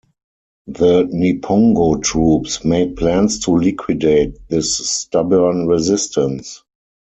The 0.65 1.03
Niponggo 1.13 2.01
troops 2.01 2.65
made 2.65 2.95
plans 2.95 3.37
to 3.41 3.51
liquidate 3.51 4.35
this 4.49 4.77
stubborn 4.79 5.67
resistance. 5.67 6.63